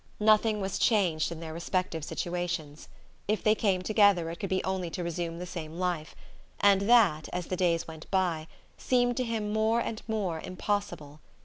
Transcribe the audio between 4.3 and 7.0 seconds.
it could be only to resume the same life; and